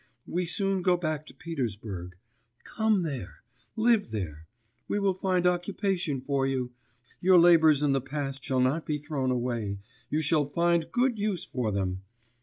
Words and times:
We 0.25 0.47
soon 0.47 0.81
go 0.81 0.97
back 0.97 1.27
to 1.27 1.33
Petersburg, 1.35 2.15
come 2.63 3.03
there, 3.03 3.43
live 3.75 4.09
there, 4.09 4.47
we 4.87 4.97
will 4.97 5.13
find 5.13 5.45
occupation 5.45 6.21
for 6.21 6.47
you, 6.47 6.71
your 7.19 7.37
labours 7.37 7.83
in 7.83 7.91
the 7.91 8.01
past 8.01 8.43
shall 8.43 8.61
not 8.61 8.83
be 8.83 8.97
thrown 8.97 9.29
away, 9.29 9.77
you 10.09 10.23
shall 10.23 10.49
find 10.49 10.91
good 10.91 11.19
use 11.19 11.45
for 11.45 11.71
them 11.71 12.01